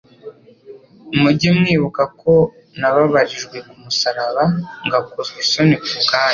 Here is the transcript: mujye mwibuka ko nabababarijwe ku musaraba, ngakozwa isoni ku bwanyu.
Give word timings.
mujye 1.21 1.49
mwibuka 1.59 2.03
ko 2.21 2.33
nabababarijwe 2.79 3.57
ku 3.67 3.75
musaraba, 3.83 4.43
ngakozwa 4.85 5.37
isoni 5.43 5.75
ku 5.83 5.87
bwanyu. 6.01 6.29